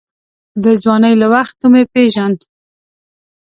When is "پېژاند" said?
1.93-2.39